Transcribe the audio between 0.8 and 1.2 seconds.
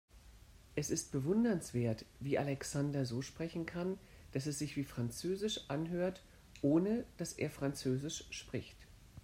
ist